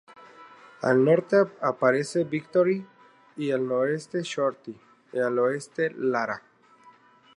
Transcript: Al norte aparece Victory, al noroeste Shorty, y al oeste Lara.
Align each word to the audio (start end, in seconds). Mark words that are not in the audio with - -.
Al 0.81 1.05
norte 1.05 1.41
aparece 1.61 2.23
Victory, 2.23 2.83
al 3.51 3.67
noroeste 3.67 4.23
Shorty, 4.23 4.75
y 5.13 5.19
al 5.19 5.37
oeste 5.37 5.91
Lara. 5.95 6.41